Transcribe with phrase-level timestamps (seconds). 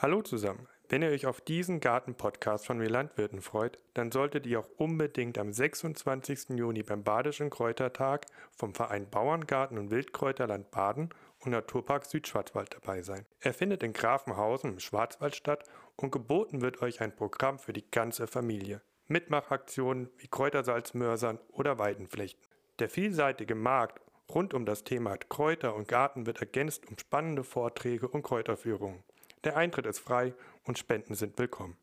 [0.00, 0.68] Hallo zusammen.
[0.88, 5.36] Wenn ihr euch auf diesen Garten-Podcast von Wir Landwirten freut, dann solltet ihr auch unbedingt
[5.38, 6.50] am 26.
[6.50, 8.26] Juni beim Badischen Kräutertag
[8.56, 11.08] vom Verein Bauerngarten und Wildkräuterland Baden
[11.40, 13.26] und Naturpark Südschwarzwald dabei sein.
[13.40, 15.64] Er findet in Grafenhausen im Schwarzwald statt
[15.96, 18.82] und geboten wird euch ein Programm für die ganze Familie.
[19.08, 22.46] Mitmachaktionen wie Kräutersalzmörsern oder Weidenflechten.
[22.78, 24.00] Der vielseitige Markt
[24.32, 29.02] rund um das Thema Kräuter und Garten wird ergänzt um spannende Vorträge und Kräuterführungen.
[29.44, 30.34] Der Eintritt ist frei
[30.64, 31.76] und Spenden sind willkommen.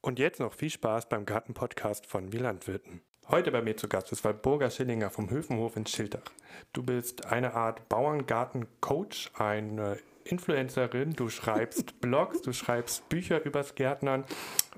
[0.00, 3.02] Und jetzt noch viel Spaß beim Garten-Podcast von Wir Landwirten.
[3.28, 6.32] Heute bei mir zu Gast ist Walburga Schillinger vom Höfenhof in Schildach.
[6.72, 14.24] Du bist eine Art Bauerngarten-Coach, eine Influencerin, du schreibst Blogs, du schreibst Bücher übers Gärtnern.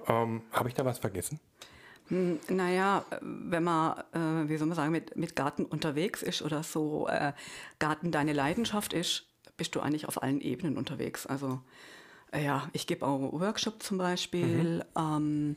[0.09, 1.39] Ähm, Habe ich da was vergessen?
[2.09, 6.65] Hm, naja, wenn man, äh, wie soll man sagen, mit, mit Garten unterwegs ist oder
[6.65, 7.33] so äh,
[7.79, 11.27] Garten deine Leidenschaft ist, bist du eigentlich auf allen Ebenen unterwegs.
[11.27, 11.61] Also
[12.41, 14.77] ja, ich gebe auch Workshops zum Beispiel.
[14.77, 14.83] Mhm.
[14.97, 15.57] Ähm,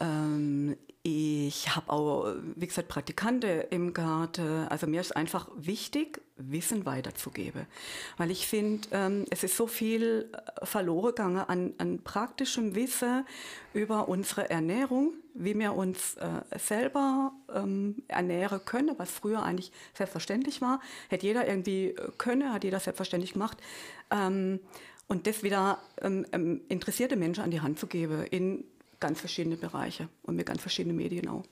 [0.00, 4.68] ähm, ich habe auch, wie gesagt, Praktikante im Garten.
[4.68, 7.66] Also mir ist einfach wichtig, Wissen weiterzugeben.
[8.18, 13.26] Weil ich finde, ähm, es ist so viel äh, verloren gegangen an, an praktischem Wissen
[13.74, 20.60] über unsere Ernährung, wie wir uns äh, selber ähm, ernähren können, was früher eigentlich selbstverständlich
[20.60, 20.80] war.
[21.08, 23.58] Hätte jeder irgendwie äh, können, hat jeder selbstverständlich gemacht.
[24.12, 24.60] Ähm,
[25.08, 28.64] und das wieder ähm, ähm, interessierte Menschen an die Hand zu geben in
[29.00, 31.44] ganz verschiedene Bereiche und mit ganz verschiedenen Medien auch.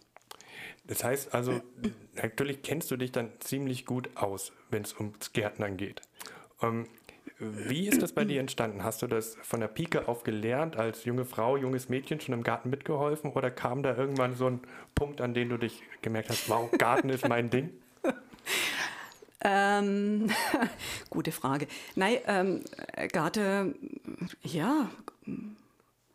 [0.84, 1.60] Das heißt also,
[2.14, 6.02] natürlich kennst du dich dann ziemlich gut aus, wenn es ums Gärtnern geht.
[6.62, 6.86] Ähm,
[7.38, 8.84] wie ist das bei dir entstanden?
[8.84, 12.42] Hast du das von der Pike auf gelernt, als junge Frau, junges Mädchen schon im
[12.42, 14.60] Garten mitgeholfen oder kam da irgendwann so ein
[14.94, 17.70] Punkt, an dem du dich gemerkt hast, wow, Garten ist mein Ding?
[19.42, 20.30] Ähm,
[21.10, 21.66] gute Frage.
[21.94, 22.60] Nein, ähm,
[23.12, 23.74] Garte,
[24.42, 24.90] ja,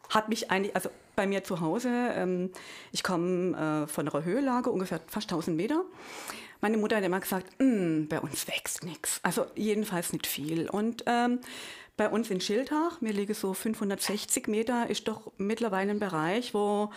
[0.09, 2.51] hat mich eigentlich, also bei mir zu Hause, ähm,
[2.91, 5.83] ich komme äh, von einer Höhelage, ungefähr fast 1000 Meter.
[6.61, 9.19] Meine Mutter hat immer gesagt, hm, bei uns wächst nichts.
[9.23, 10.69] Also jedenfalls nicht viel.
[10.69, 11.39] Und ähm,
[11.97, 16.91] bei uns in Schildach, mir liege so 560 Meter, ist doch mittlerweile ein Bereich, wo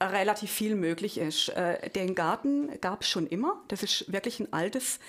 [0.00, 1.48] relativ viel möglich ist.
[1.50, 3.60] Äh, den Garten gab es schon immer.
[3.68, 5.00] Das ist wirklich ein altes,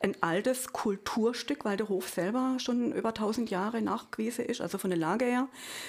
[0.00, 4.90] ein altes Kulturstück, weil der Hof selber schon über 1000 Jahre nachgewiesen ist, also von
[4.90, 5.48] der Lage her.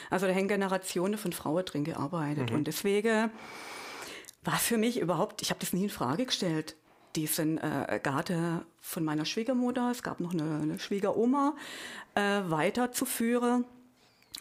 [0.09, 2.51] Also da hängen Generationen von Frauen drin gearbeitet.
[2.51, 2.57] Mhm.
[2.57, 3.29] Und deswegen
[4.43, 6.75] war für mich überhaupt, ich habe das nie in Frage gestellt,
[7.15, 11.55] diesen äh, Garten von meiner Schwiegermutter, es gab noch eine, eine Schwiegeroma,
[12.13, 13.65] äh, weiterzuführen.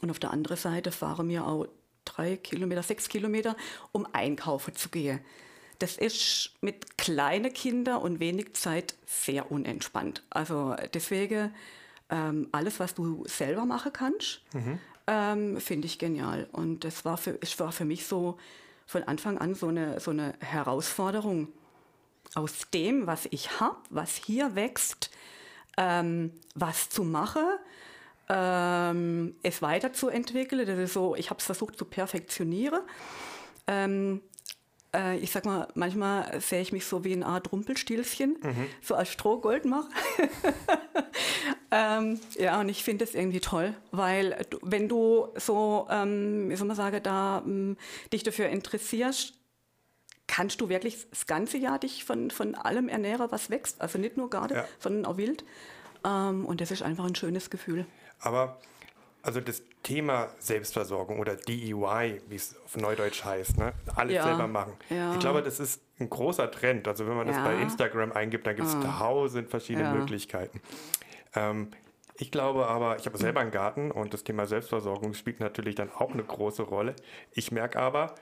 [0.03, 1.67] Und auf der anderen Seite fahren wir auch
[2.05, 3.57] drei Kilometer, sechs Kilometer,
[3.93, 5.21] um einkaufen zu gehen.
[5.79, 10.23] Das ist mit kleinen Kindern und wenig Zeit sehr unentspannt.
[10.31, 11.53] Also deswegen
[12.11, 14.79] ähm, alles, was du selber machen kannst, mhm.
[15.07, 16.49] ähm, finde ich genial.
[16.53, 18.39] Und das war für, es war für mich so
[18.87, 21.49] von Anfang an so eine, so eine Herausforderung.
[22.35, 25.11] Aus dem, was ich habe, was hier wächst,
[25.77, 27.45] ähm, was zu machen
[28.29, 30.67] ähm, es weiterzuentwickeln.
[30.67, 32.81] Das ist so, ich habe es versucht zu perfektionieren.
[33.67, 34.21] Ähm,
[34.95, 38.67] äh, ich sag mal, manchmal sehe ich mich so wie eine Art Rumpelstilzchen, mhm.
[38.81, 39.89] so als Strohgold mache.
[41.71, 46.67] ähm, ja, und ich finde das irgendwie toll, weil wenn du so, ähm, wie soll
[46.67, 47.77] man sagen, da ähm,
[48.13, 49.35] dich dafür interessierst,
[50.27, 53.81] kannst du wirklich das ganze Jahr dich von, von allem ernähren, was wächst.
[53.81, 54.65] Also nicht nur Garde, ja.
[54.79, 55.45] sondern auch Wild.
[56.05, 57.87] Ähm, und das ist einfach ein schönes Gefühl.
[58.21, 58.59] Aber
[59.23, 63.73] also das Thema Selbstversorgung oder DEY, wie es auf Neudeutsch heißt, ne?
[63.95, 64.75] alles ja, selber machen.
[64.91, 65.13] Ja.
[65.13, 66.89] Ich glaube, das ist ein großer Trend.
[66.89, 67.45] Also wenn man das ja.
[67.45, 68.97] bei Instagram eingibt, dann gibt es ah.
[68.99, 70.61] tausend verschiedene Möglichkeiten.
[71.35, 71.69] Ähm,
[72.17, 75.91] ich glaube aber, ich habe selber einen Garten und das Thema Selbstversorgung spielt natürlich dann
[75.91, 76.95] auch eine große Rolle.
[77.33, 78.15] Ich merke aber,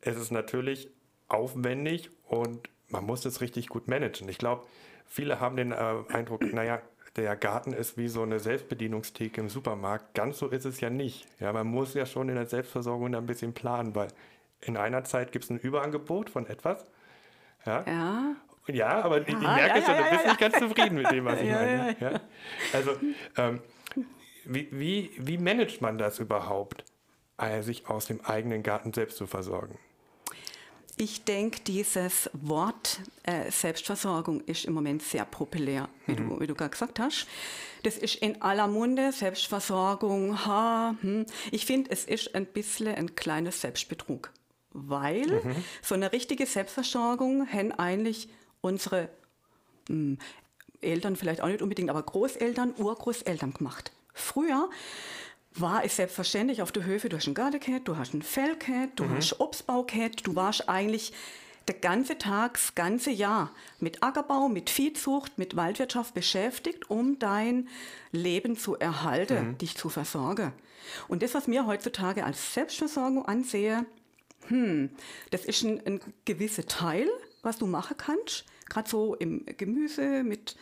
[0.00, 0.90] es ist natürlich
[1.28, 4.28] aufwendig und man muss das richtig gut managen.
[4.28, 4.64] Ich glaube,
[5.06, 6.80] viele haben den äh, Eindruck, naja,
[7.18, 10.14] der Garten ist wie so eine Selbstbedienungstheke im Supermarkt.
[10.14, 11.26] Ganz so ist es ja nicht.
[11.40, 14.08] Ja, man muss ja schon in der Selbstversorgung ein bisschen planen, weil
[14.60, 16.84] in einer Zeit gibt es ein Überangebot von etwas.
[17.66, 17.84] Ja.
[17.86, 18.36] ja.
[18.70, 21.24] Ja, aber ich, ich merke ja, schon, ja, du bist nicht ganz zufrieden mit dem,
[21.24, 21.96] was ich meine.
[21.98, 22.20] Ja.
[22.74, 22.92] Also,
[23.36, 23.60] ähm,
[24.44, 26.84] wie, wie, wie managt man das überhaupt,
[27.38, 29.78] äh, sich aus dem eigenen Garten selbst zu versorgen?
[31.00, 36.30] Ich denke, dieses Wort äh, Selbstversorgung ist im Moment sehr populär, wie mhm.
[36.30, 37.28] du, wie du gerade gesagt hast.
[37.84, 40.44] Das ist in aller Munde, Selbstversorgung.
[40.44, 41.24] Ha, hm.
[41.52, 44.32] Ich finde, es ist ein bisschen ein kleines Selbstbetrug,
[44.72, 45.64] weil mhm.
[45.82, 48.28] so eine richtige Selbstversorgung haben eigentlich
[48.60, 49.08] unsere
[49.88, 50.18] hm,
[50.80, 53.92] Eltern vielleicht auch nicht unbedingt, aber Großeltern, Urgroßeltern gemacht.
[54.14, 54.68] Früher
[55.54, 59.04] war es selbstverständlich auf der Höfe, du hast ein Gardenkett, du hast ein Fellkett, du
[59.04, 59.16] mhm.
[59.16, 61.12] hast Obstbaukett, du warst eigentlich
[61.68, 67.68] der ganze Tag, das ganze Jahr mit Ackerbau, mit Viehzucht, mit Waldwirtschaft beschäftigt, um dein
[68.10, 69.58] Leben zu erhalten, mhm.
[69.58, 70.52] dich zu versorgen.
[71.08, 73.84] Und das, was mir heutzutage als Selbstversorgung ansehe,
[74.46, 74.90] hm,
[75.30, 77.08] das ist ein, ein gewisser Teil,
[77.42, 80.56] was du machen kannst, gerade so im Gemüse mit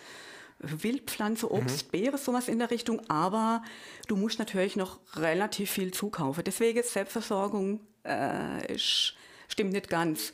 [0.59, 1.91] Wildpflanze, Obst, mhm.
[1.91, 3.03] Beere, sowas in der Richtung.
[3.09, 3.63] Aber
[4.09, 6.45] du musst natürlich noch relativ viel zukaufen.
[6.45, 9.15] Deswegen ist Selbstversorgung äh, ist,
[9.49, 10.33] stimmt nicht ganz.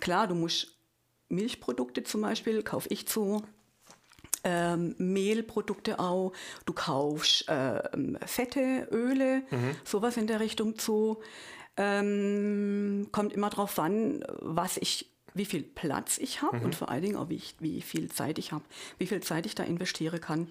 [0.00, 0.76] Klar, du musst
[1.28, 3.42] Milchprodukte zum Beispiel, kaufe ich zu.
[4.44, 6.32] Ähm, Mehlprodukte auch,
[6.66, 7.80] du kaufst äh,
[8.26, 9.76] Fette, Öle, mhm.
[9.84, 11.22] sowas in der Richtung zu.
[11.76, 16.64] Ähm, kommt immer darauf an, was ich wie viel Platz ich habe mhm.
[16.66, 18.64] und vor allen Dingen auch, wie, ich, wie viel Zeit ich habe,
[18.98, 20.48] wie viel Zeit ich da investieren kann.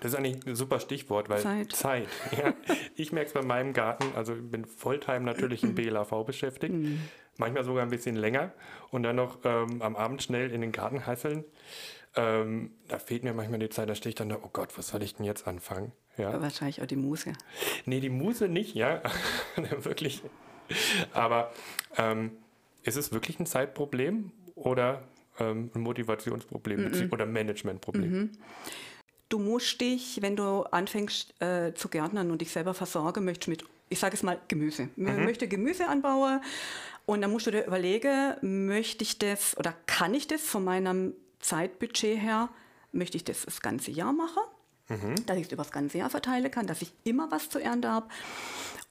[0.00, 1.72] Das ist eigentlich ein super Stichwort, weil Zeit.
[1.72, 2.54] Zeit ja.
[2.96, 7.00] Ich merke es bei meinem Garten, also ich bin Volltime natürlich im BLAV beschäftigt, mhm.
[7.36, 8.52] manchmal sogar ein bisschen länger
[8.90, 11.44] und dann noch ähm, am Abend schnell in den Garten hasseln.
[12.14, 14.88] Ähm, da fehlt mir manchmal die Zeit, da stehe ich dann da, oh Gott, was
[14.88, 15.92] soll ich denn jetzt anfangen?
[16.18, 16.40] Ja.
[16.42, 17.32] Wahrscheinlich auch die Muse.
[17.86, 19.02] Nee, die Muse nicht, ja,
[19.78, 20.22] wirklich.
[21.14, 21.52] Aber
[21.96, 22.32] ähm,
[22.84, 25.02] ist es wirklich ein Zeitproblem oder
[25.38, 27.12] ähm, ein Motivationsproblem mm -mm.
[27.12, 28.10] oder Managementproblem?
[28.10, 28.30] Mhm.
[29.28, 33.64] Du musst dich, wenn du anfängst äh, zu gärtnern und dich selber versorgen möchtest mit,
[33.88, 34.88] ich sage es mal, Gemüse.
[34.96, 35.24] Mhm.
[35.24, 36.40] möchte Gemüse anbauen
[37.06, 41.14] und dann musst du dir überlegen, möchte ich das oder kann ich das von meinem
[41.40, 42.50] Zeitbudget her,
[42.92, 44.42] möchte ich das das ganze Jahr machen?
[44.92, 45.26] Mhm.
[45.26, 47.90] Dass ich es über das ganze Jahr verteilen kann, dass ich immer was zu ernten
[47.90, 48.06] habe.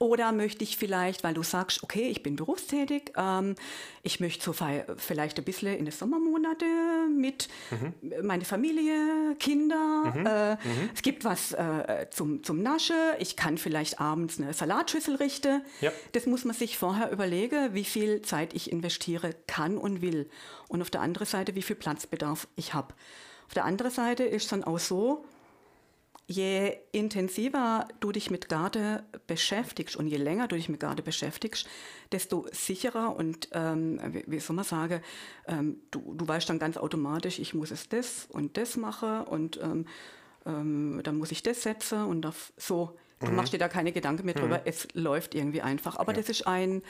[0.01, 3.53] Oder möchte ich vielleicht, weil du sagst, okay, ich bin berufstätig, ähm,
[4.01, 4.55] ich möchte so
[4.97, 6.65] vielleicht ein bisschen in den Sommermonate
[7.15, 8.25] mit mhm.
[8.25, 10.11] meine Familie, Kinder.
[10.15, 10.25] Mhm.
[10.25, 10.89] Äh, mhm.
[10.95, 12.95] Es gibt was äh, zum, zum Nasche.
[13.19, 15.61] Ich kann vielleicht abends eine Salatschüssel richten.
[15.81, 15.91] Ja.
[16.13, 20.31] Das muss man sich vorher überlegen, wie viel Zeit ich investiere kann und will.
[20.67, 22.95] Und auf der anderen Seite, wie viel Platzbedarf ich habe.
[23.45, 25.25] Auf der anderen Seite ist es dann auch so,
[26.31, 31.67] je intensiver du dich mit Garde beschäftigst und je länger du dich mit Garde beschäftigst,
[32.11, 35.01] desto sicherer und, ähm, wie, wie, soll man sagen,
[35.47, 39.59] ähm, du, du weißt dann ganz automatisch, ich muss es das und das machen und
[39.61, 39.85] ähm,
[40.45, 42.97] ähm dann muss ich das setzen und auf, so.
[43.19, 43.35] Du mhm.
[43.35, 44.63] machst dir da keine Gedanken mehr drüber, mhm.
[44.65, 45.97] es läuft irgendwie einfach.
[45.97, 46.17] Aber ja.
[46.17, 46.81] das ist ein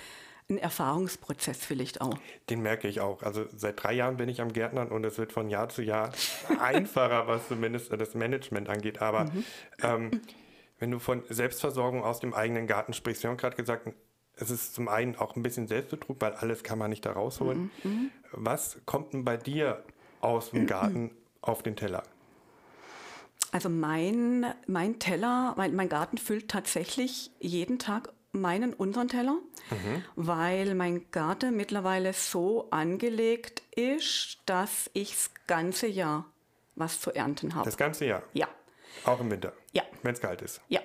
[0.52, 2.18] ein Erfahrungsprozess vielleicht auch.
[2.50, 3.24] Den merke ich auch.
[3.24, 6.12] Also seit drei Jahren bin ich am Gärtnern und es wird von Jahr zu Jahr
[6.60, 9.02] einfacher, was zumindest das Management angeht.
[9.02, 9.46] Aber mhm.
[9.82, 10.22] ähm,
[10.80, 13.90] wenn du von Selbstversorgung aus dem eigenen Garten sprichst, wir haben gerade gesagt,
[14.36, 17.72] es ist zum einen auch ein bisschen Selbstbetrug, weil alles kann man nicht da rausholen.
[17.84, 17.92] Mhm.
[17.92, 18.12] mhm.
[18.34, 19.84] Was kommt denn bei dir
[20.22, 21.12] aus dem Garten
[21.42, 22.04] auf den Teller?
[23.52, 29.38] Also mein, mein Teller, mein, mein Garten füllt tatsächlich jeden Tag meinen, unseren Teller,
[29.70, 30.04] mhm.
[30.16, 36.26] weil mein Garten mittlerweile so angelegt ist, dass ich das ganze Jahr
[36.76, 37.66] was zu ernten habe.
[37.66, 38.24] Das ganze Jahr?
[38.34, 38.48] Ja.
[39.06, 39.54] Auch im Winter?
[39.74, 39.84] Ja.
[40.04, 40.62] Wenn es kalt ist?
[40.68, 40.82] Ja.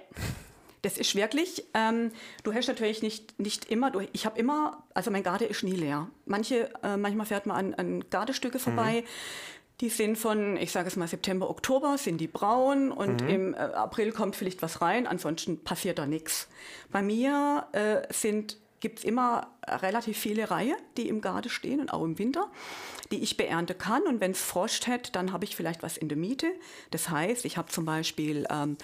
[0.82, 2.12] Das ist wirklich, ähm,
[2.44, 5.72] du hast natürlich nicht, nicht immer, du, ich habe immer, also mein Garten ist nie
[5.72, 6.08] leer.
[6.26, 9.02] Manche, äh, manchmal fährt man an, an Gardestücke vorbei.
[9.02, 9.06] Mhm
[9.81, 13.28] die sind von, ich sage es mal, September, Oktober sind die braun und mhm.
[13.28, 16.49] im äh, April kommt vielleicht was rein, ansonsten passiert da nichts.
[16.90, 21.93] Bei mir äh, sind gibt es immer relativ viele Reihe, die im Garten stehen und
[21.93, 22.52] auch im Winter,
[23.10, 24.02] die ich beernten kann.
[24.02, 26.46] Und wenn es Frost hat, dann habe ich vielleicht was in der Miete.
[26.93, 28.76] Das heißt, ich habe zum Beispiel ähm,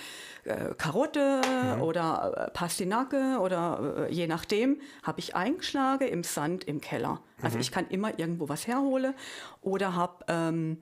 [0.42, 1.40] äh, Karotte
[1.76, 1.82] mhm.
[1.82, 7.20] oder äh, Pastinake oder äh, je nachdem, habe ich eingeschlagen im Sand im Keller.
[7.40, 7.60] Also mhm.
[7.60, 9.14] ich kann immer irgendwo was herholen
[9.60, 10.24] oder habe...
[10.26, 10.78] Ähm,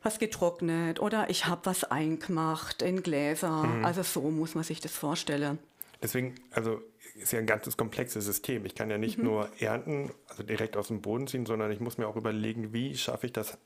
[0.00, 3.64] was getrocknet oder ich habe was eingemacht in Gläser.
[3.64, 3.84] Mhm.
[3.84, 5.58] Also so muss man sich das vorstellen.
[6.02, 6.80] Deswegen, also
[7.14, 8.64] ist ja ein ganzes komplexes System.
[8.64, 9.24] Ich kann ja nicht mhm.
[9.24, 12.96] nur ernten, also direkt aus dem Boden ziehen, sondern ich muss mir auch überlegen, wie
[12.96, 13.58] schaffe ich das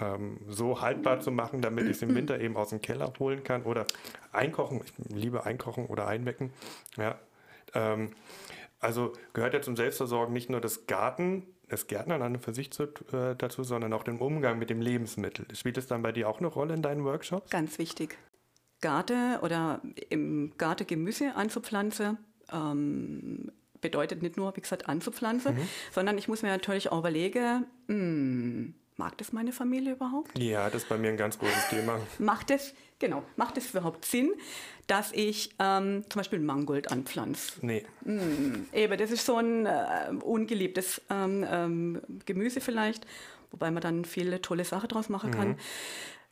[0.00, 3.42] ähm, so haltbar zu machen, damit ich es im Winter eben aus dem Keller holen
[3.44, 3.86] kann oder
[4.32, 4.82] einkochen.
[4.84, 6.52] Ich liebe einkochen oder einwecken.
[6.96, 7.18] Ja.
[7.74, 8.10] Ähm,
[8.80, 12.70] also gehört ja zum Selbstversorgen nicht nur das Garten, das Gärtnern an und für sich
[12.70, 15.46] zu, äh, dazu, sondern auch den Umgang mit dem Lebensmittel.
[15.54, 17.50] Spielt es dann bei dir auch eine Rolle in deinen Workshops?
[17.50, 18.16] Ganz wichtig.
[18.80, 22.18] Garten oder im Garten Gemüse anzupflanzen,
[22.52, 25.68] ähm, bedeutet nicht nur, wie gesagt, anzupflanzen, mhm.
[25.92, 30.36] sondern ich muss mir natürlich auch überlegen, mh, hm, mag das meine Familie überhaupt?
[30.38, 32.00] Ja, das ist bei mir ein ganz großes Thema.
[32.18, 34.32] Macht es, genau, macht es überhaupt Sinn,
[34.88, 37.52] dass ich ähm, zum Beispiel Mangold anpflanze?
[37.62, 37.86] Nee.
[38.04, 43.06] Hm, eben, das ist so ein äh, ungeliebtes ähm, ähm, Gemüse vielleicht,
[43.52, 45.56] wobei man dann viele tolle Sachen draus machen kann.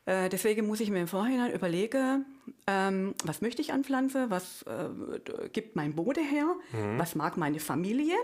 [0.06, 2.24] Äh, deswegen muss ich mir im Vorhinein überlegen,
[2.68, 6.98] ähm, was möchte ich an Pflanze, was äh, gibt mein Boden her, mhm.
[6.98, 8.14] was mag meine Familie.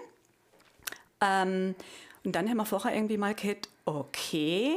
[1.21, 1.75] Ähm,
[2.25, 4.77] und dann haben wir vorher irgendwie mal gehabt, okay,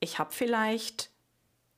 [0.00, 1.08] ich habe vielleicht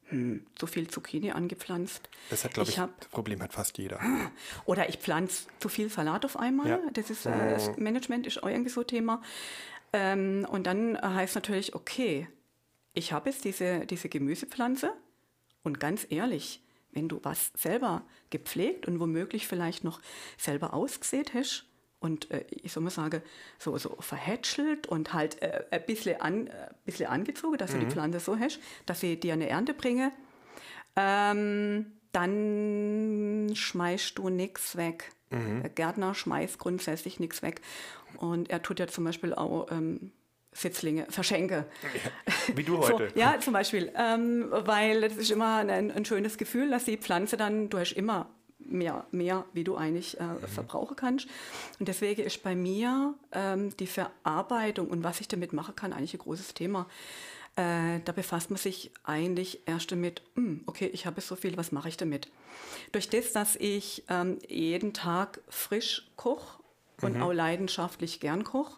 [0.08, 2.08] hm, so viel Zucchini angepflanzt.
[2.30, 4.00] Das hat, glaube ich, ich hab, das Problem hat fast jeder.
[4.64, 6.68] Oder ich pflanze zu viel Salat auf einmal.
[6.68, 6.80] Ja.
[6.92, 7.84] Das ist, äh, das mhm.
[7.84, 9.22] Management ist auch irgendwie so Thema.
[9.92, 12.26] Ähm, und dann heißt natürlich, okay,
[12.94, 14.92] ich habe jetzt diese, diese Gemüsepflanze
[15.62, 20.00] und ganz ehrlich, wenn du was selber gepflegt und womöglich vielleicht noch
[20.38, 21.66] selber ausgesät hast
[21.98, 23.22] und äh, ich soll mal sagen,
[23.58, 27.80] so, so verhätschelt und halt äh, ein bisschen, an, äh, bisschen angezogen, dass mhm.
[27.80, 30.12] du die Pflanze so hast, dass sie dir eine Ernte bringe,
[30.96, 35.10] ähm, dann schmeißt du nichts weg.
[35.30, 35.62] Mhm.
[35.62, 37.60] Der Gärtner schmeißt grundsätzlich nichts weg.
[38.18, 40.12] Und er tut ja zum Beispiel auch ähm,
[40.54, 41.66] Sitzlinge verschenke.
[41.82, 43.11] Ja, wie du heute.
[43.11, 43.92] So, ja, zum Beispiel.
[43.96, 47.92] Ähm, weil das ist immer ein, ein, schönes Gefühl, dass die Pflanze dann, du hast
[47.92, 48.28] immer
[48.61, 50.38] mehr, mehr wie du eigentlich äh, mhm.
[50.46, 51.26] verbrauchen kannst.
[51.78, 56.14] Und deswegen ist bei mir ähm, die Verarbeitung und was ich damit machen kann eigentlich
[56.14, 56.87] ein großes Thema.
[57.56, 61.56] Äh, da befasst man sich eigentlich erst damit, mh, hm, okay, ich habe so viel,
[61.56, 62.28] was mache ich damit?
[62.92, 66.62] Durch das, dass ich ähm, jeden Tag frisch koche
[67.02, 67.23] und mhm.
[67.23, 68.76] auch leidenschaftlich gern koche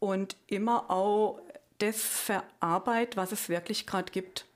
[0.00, 1.40] und immer auch
[1.78, 4.46] das verarbeitet, was es wirklich gerade gibt.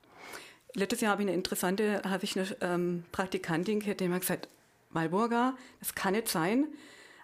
[0.73, 4.49] Letztes Jahr habe ich eine interessante, habe ich eine ähm, Praktikantin gehört, die mir gesagt,
[4.91, 6.67] Malburger, das kann nicht sein.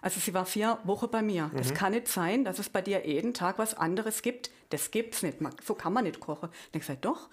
[0.00, 1.46] Also sie war vier Wochen bei mir.
[1.46, 1.56] Mhm.
[1.56, 4.50] Das kann nicht sein, dass es bei dir jeden Tag was anderes gibt.
[4.70, 5.38] Das gibt's nicht.
[5.64, 6.48] So kann man nicht kochen.
[6.48, 7.28] Und ich gesagt, doch,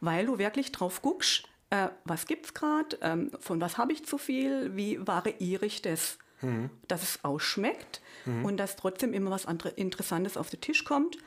[0.00, 4.16] weil du wirklich drauf guckst, äh, was gibt's gerade, ähm, von was habe ich zu
[4.16, 6.70] viel, wie variiere ich das, mhm.
[6.88, 8.44] dass es ausschmeckt mhm.
[8.44, 9.46] und dass trotzdem immer was
[9.76, 11.18] Interessantes auf den Tisch kommt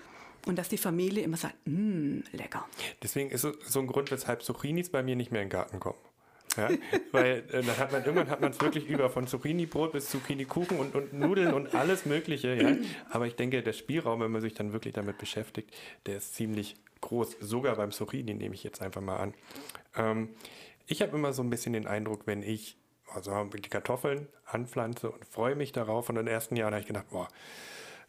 [0.46, 2.68] und dass die Familie immer sagt, mmm, lecker.
[3.04, 5.98] Deswegen ist so ein Grund, weshalb Zucchinis bei mir nicht mehr in den Garten kommen.
[6.56, 6.70] Ja,
[7.12, 10.80] weil äh, dann hat man irgendwann hat man es wirklich über von Zucchini-Brot bis Zucchini-Kuchen
[10.80, 12.56] und, und Nudeln und alles Mögliche.
[12.56, 12.76] Ja.
[13.10, 15.72] Aber ich denke, der Spielraum, wenn man sich dann wirklich damit beschäftigt,
[16.06, 17.38] der ist ziemlich groß.
[17.42, 19.34] Sogar beim Zucchini nehme ich jetzt einfach mal an.
[19.96, 20.30] Ähm,
[20.88, 22.78] ich habe immer so ein bisschen den Eindruck, wenn ich
[23.14, 26.10] also die Kartoffeln anpflanze und freue mich darauf.
[26.10, 27.28] Und in den ersten Jahren habe ich gedacht, boah,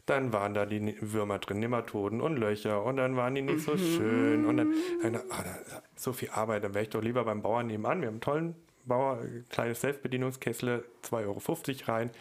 [0.05, 3.73] dann waren da die Würmer drin, Nematoden und Löcher und dann waren die nicht so
[3.73, 3.77] mhm.
[3.77, 7.67] schön und dann, dann oh, so viel Arbeit, dann wäre ich doch lieber beim Bauern
[7.67, 8.01] nebenan.
[8.01, 12.11] Wir haben einen tollen Bauer, kleines Selbstbedienungskessel, 2,50 Euro rein,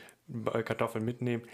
[0.65, 1.45] Kartoffeln mitnehmen.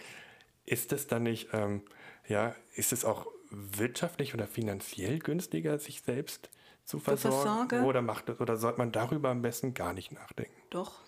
[0.67, 1.83] Ist es dann nicht, ähm,
[2.27, 6.51] ja, ist es auch wirtschaftlich oder finanziell günstiger, sich selbst
[6.85, 7.85] zu versorgen?
[7.85, 10.61] Oder, macht es, oder sollte man darüber am besten gar nicht nachdenken?
[10.71, 11.01] Doch,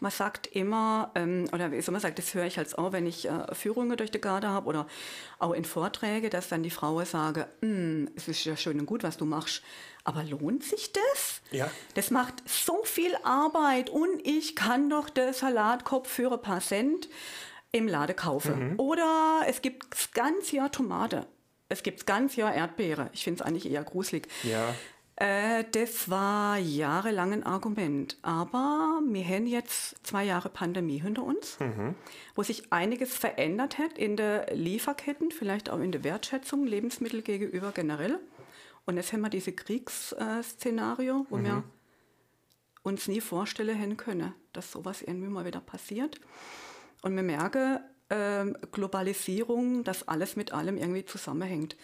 [0.00, 3.06] man sagt immer, ähm, oder wie soll man sagen, das höre ich als auch, wenn
[3.06, 4.86] ich äh, Führungen durch die Garde habe oder
[5.38, 9.02] auch in Vorträgen, dass dann die Frauen sagen, hm, es ist ja schön und gut,
[9.02, 9.62] was du machst,
[10.04, 11.42] aber lohnt sich das?
[11.50, 11.70] Ja.
[11.94, 17.08] Das macht so viel Arbeit und ich kann doch den Salatkopf für ein paar Cent
[17.72, 18.70] im Lade kaufen.
[18.70, 18.80] Mhm.
[18.80, 21.26] Oder es gibt ganz Jahr Tomate.
[21.68, 23.10] Es gibt ganz Jahr Erdbeere.
[23.12, 24.26] Ich finde es eigentlich eher gruselig.
[24.42, 24.74] Ja.
[25.20, 28.16] Äh, das war jahrelang ein Argument.
[28.22, 31.94] Aber wir haben jetzt zwei Jahre Pandemie hinter uns, mhm.
[32.34, 37.70] wo sich einiges verändert hat in der Lieferketten, vielleicht auch in der Wertschätzung Lebensmittel gegenüber
[37.72, 38.18] generell.
[38.86, 41.44] Und jetzt haben wir diese Kriegsszenario, wo mhm.
[41.44, 41.64] wir
[42.82, 46.18] uns nie vorstellen können, dass sowas irgendwie mal wieder passiert.
[47.02, 51.76] Und wir merken, äh, Globalisierung, dass alles mit allem irgendwie zusammenhängt.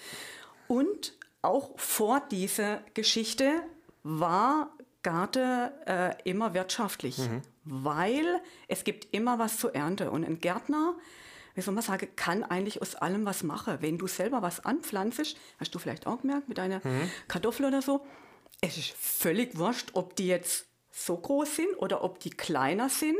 [0.69, 1.12] Und
[1.47, 3.62] auch vor dieser Geschichte
[4.03, 4.71] war
[5.03, 7.43] Garten äh, immer wirtschaftlich, mhm.
[7.65, 10.09] weil es gibt immer was zu ernten.
[10.09, 10.97] Und ein Gärtner,
[11.55, 13.79] wie soll man sagen, kann eigentlich aus allem was machen.
[13.81, 17.11] Wenn du selber was anpflanzt, hast du vielleicht auch gemerkt mit deiner mhm.
[17.29, 18.05] Kartoffel oder so,
[18.61, 23.17] es ist völlig wurscht, ob die jetzt so groß sind oder ob die kleiner sind.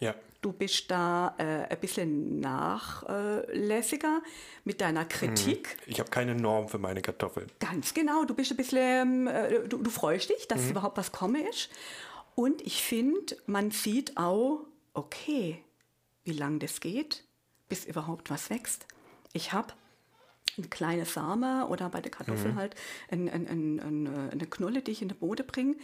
[0.00, 0.14] Ja.
[0.40, 4.22] Du bist da äh, ein bisschen nachlässiger
[4.64, 5.76] mit deiner Kritik.
[5.78, 5.92] Mhm.
[5.92, 7.50] Ich habe keine Norm für meine Kartoffeln.
[7.58, 8.24] Ganz genau.
[8.24, 10.70] Du bist ein bisschen, äh, du, du, freust dich, dass mhm.
[10.70, 11.70] überhaupt was komme ist.
[12.36, 14.60] Und ich finde, man sieht auch,
[14.94, 15.64] okay,
[16.22, 17.24] wie lange das geht,
[17.68, 18.86] bis überhaupt was wächst.
[19.32, 19.74] Ich habe
[20.56, 22.56] ein kleines Same oder bei der Kartoffel mhm.
[22.56, 22.74] halt
[23.10, 25.76] ein, ein, ein, äh, eine Knolle, die ich in den Boden bringe.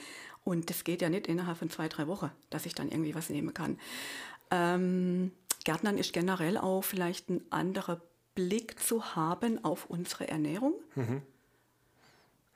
[0.44, 3.30] Und das geht ja nicht innerhalb von zwei, drei Wochen, dass ich dann irgendwie was
[3.30, 3.78] nehmen kann.
[4.54, 5.32] Ähm,
[5.64, 8.00] Gärtnern ist generell auch vielleicht ein anderer
[8.34, 10.74] Blick zu haben auf unsere Ernährung.
[10.94, 11.22] Mhm.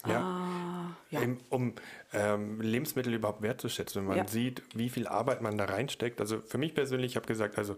[0.07, 0.21] Ja.
[0.21, 1.21] Ah, ja.
[1.51, 1.75] um
[2.13, 4.29] ähm, Lebensmittel überhaupt wertzuschätzen, wenn man ja.
[4.29, 6.21] sieht, wie viel Arbeit man da reinsteckt.
[6.21, 7.77] Also für mich persönlich, ich habe gesagt, also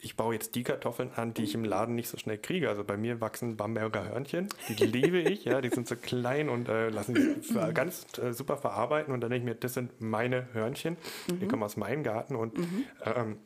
[0.00, 2.68] ich baue jetzt die Kartoffeln an, die ich im Laden nicht so schnell kriege.
[2.68, 6.68] Also bei mir wachsen Bamberger Hörnchen, die liebe ich, ja, die sind so klein und
[6.68, 9.12] äh, lassen sich ganz äh, super verarbeiten.
[9.12, 10.96] Und dann denke ich mir, das sind meine Hörnchen,
[11.28, 11.40] mhm.
[11.40, 12.84] die kommen aus meinem Garten und mhm.
[13.04, 13.38] ähm,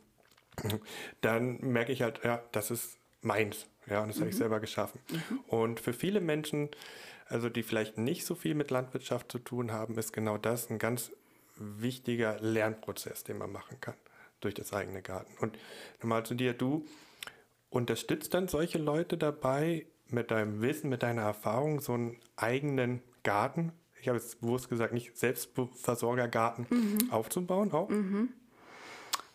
[1.21, 3.67] dann merke ich halt, ja, das ist meins.
[3.87, 4.21] Ja, und das mhm.
[4.21, 5.01] habe ich selber geschaffen.
[5.11, 5.41] Mhm.
[5.47, 6.71] Und für viele Menschen,
[7.27, 10.79] also die vielleicht nicht so viel mit Landwirtschaft zu tun haben, ist genau das ein
[10.79, 11.11] ganz
[11.57, 13.95] wichtiger Lernprozess, den man machen kann
[14.41, 15.33] durch das eigene Garten.
[15.41, 15.59] Und
[16.01, 16.87] nochmal zu dir, du
[17.71, 23.73] unterstützt dann solche Leute dabei, mit deinem Wissen, mit deiner Erfahrung so einen eigenen Garten,
[24.01, 27.11] ich habe jetzt bewusst gesagt, nicht Selbstversorgergarten mhm.
[27.11, 27.89] aufzubauen auch?
[27.89, 28.31] Mhm.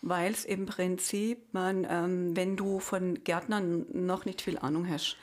[0.00, 5.16] Weil es im Prinzip, man, ähm, wenn du von Gärtnern noch nicht viel Ahnung hast,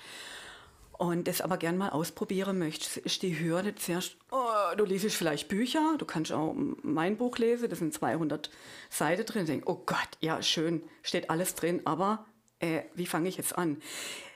[0.97, 5.47] und das aber gern mal ausprobieren möchtest, ist die Hürde zuerst, oh, du liest vielleicht
[5.47, 8.49] Bücher, du kannst auch mein Buch lesen, da sind 200
[8.89, 12.25] Seiten drin, denk, oh Gott, ja schön, steht alles drin, aber
[12.59, 13.77] äh, wie fange ich jetzt an?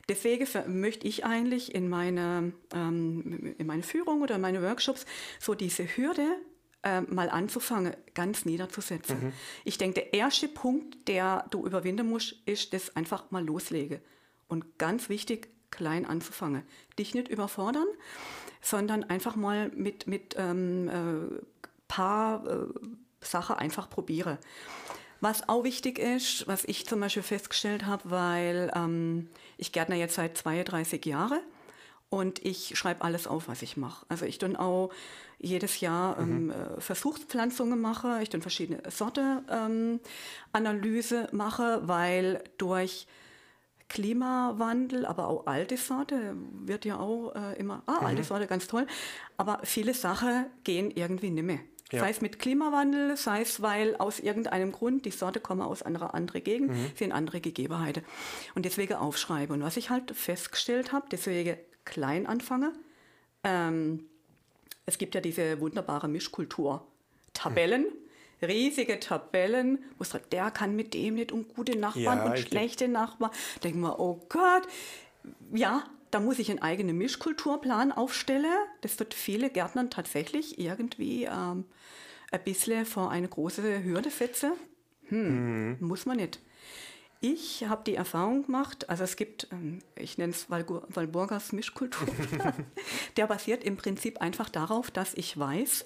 [0.10, 0.48] Deswegen
[0.80, 5.06] möchte ich eigentlich in meine, ähm, in meine Führung oder in meine Workshops
[5.40, 6.28] so diese Hürde
[6.84, 9.20] äh, mal anzufangen, ganz niederzusetzen.
[9.22, 9.34] Mhm.
[9.66, 14.00] Ich denke, der erste Punkt, der du überwinden musst, ist das einfach mal loslegen.
[14.48, 16.64] Und ganz wichtig, klein anzufangen.
[16.98, 17.88] Dich nicht überfordern,
[18.62, 21.42] sondern einfach mal mit, mit ähm, äh,
[21.88, 22.66] paar äh,
[23.22, 24.40] Sachen einfach probiere.
[25.22, 30.16] Was auch wichtig ist, was ich zum Beispiel festgestellt habe, weil ähm, ich Gärtner jetzt
[30.16, 31.42] seit 32 Jahren
[32.10, 34.06] und ich schreibe alles auf, was ich mache.
[34.08, 34.92] Also ich dann auch
[35.40, 36.52] jedes Jahr ähm, mhm.
[36.52, 40.00] äh, Versuchspflanzungen mache, ich dann verschiedene Sorte ähm,
[40.52, 43.08] Analyse mache, weil durch
[43.88, 48.08] Klimawandel, aber auch alte Sorte wird ja auch äh, immer, ah, mhm.
[48.08, 48.86] alte Sorte, ganz toll.
[49.38, 51.60] Aber viele Sachen gehen irgendwie nicht mehr.
[51.92, 52.02] Ja.
[52.02, 56.14] Sei es mit Klimawandel, sei es, weil aus irgendeinem Grund die Sorte kommen aus einer
[56.14, 56.92] anderen Gegend, mhm.
[56.96, 58.04] sind andere Gegebenheiten.
[58.54, 59.54] Und deswegen aufschreibe.
[59.54, 62.74] Und was ich halt festgestellt habe, deswegen klein anfange,
[63.44, 64.06] ähm,
[64.90, 66.86] es gibt ja diese wunderbare Mischkultur.
[67.34, 68.10] Tabellen, mhm
[68.42, 72.40] riesige Tabellen, wo es sagt, der kann mit dem nicht um gute Nachbarn ja, und
[72.40, 73.32] schlechte Nachbarn.
[73.64, 74.64] Denken wir, oh Gott,
[75.54, 78.46] ja, da muss ich einen eigenen Mischkulturplan aufstellen.
[78.82, 81.66] Das wird viele Gärtnern tatsächlich irgendwie ähm,
[82.32, 84.54] ein bisschen vor eine große Hürde setzen.
[85.08, 85.88] Hm, mhm.
[85.88, 86.40] Muss man nicht.
[87.22, 92.08] Ich habe die Erfahrung gemacht, also es gibt, ähm, ich nenne es Walburgas Mischkultur,
[93.18, 95.84] der basiert im Prinzip einfach darauf, dass ich weiß,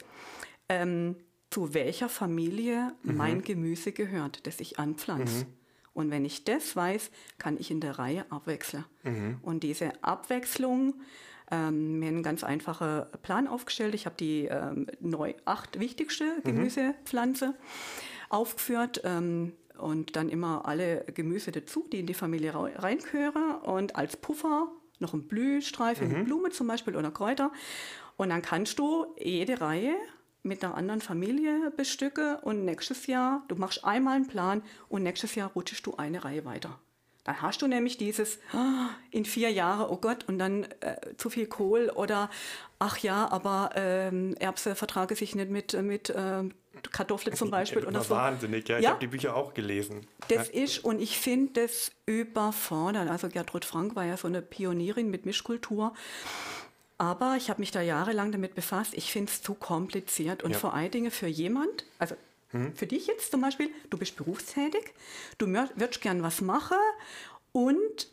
[0.69, 1.15] ähm,
[1.50, 3.17] zu welcher Familie mhm.
[3.17, 5.46] mein Gemüse gehört, das ich anpflanze.
[5.46, 5.54] Mhm.
[5.93, 8.86] Und wenn ich das weiß, kann ich in der Reihe abwechseln.
[9.04, 9.39] Mhm.
[9.41, 10.96] Und diese Abwechslung,
[11.52, 13.93] ähm, mir einen ganz einfachen Plan aufgestellt.
[13.93, 16.43] Ich habe die ähm, neu acht wichtigste mhm.
[16.43, 17.54] Gemüsepflanze
[18.30, 24.17] aufgeführt ähm, und dann immer alle Gemüse dazu, die in die Familie reingehören und als
[24.17, 26.13] Puffer noch ein Blühstreifen mhm.
[26.13, 27.51] mit Blume zum Beispiel oder Kräuter.
[28.15, 29.95] Und dann kannst du jede Reihe
[30.43, 35.36] mit einer anderen Familie bestücke und nächstes Jahr, du machst einmal einen Plan und nächstes
[35.36, 36.79] Jahr rutschst du eine Reihe weiter.
[37.23, 38.57] Dann hast du nämlich dieses oh,
[39.09, 42.29] in vier Jahre, oh Gott, und dann äh, zu viel Kohl oder
[42.79, 46.43] ach ja, aber ähm, Erbse vertrage sich nicht mit, mit äh,
[46.91, 47.86] Kartoffeln zum Beispiel.
[47.86, 48.15] oder so.
[48.15, 48.77] Wahnsinnig, ja.
[48.77, 48.89] Ich ja?
[48.91, 50.07] habe die Bücher auch gelesen.
[50.27, 50.63] Das ja.
[50.63, 53.09] ist, und ich finde das überfordert.
[53.09, 55.93] Also Gertrud Frank war ja so eine Pionierin mit Mischkultur.
[56.97, 58.93] Aber ich habe mich da jahrelang damit befasst.
[58.93, 60.57] Ich finde es zu kompliziert und ja.
[60.57, 62.15] vor allen Dingen für jemand, also
[62.51, 62.75] mhm.
[62.75, 64.93] für dich jetzt zum Beispiel, du bist berufstätig,
[65.38, 66.77] du würdest gern was machen
[67.51, 68.07] und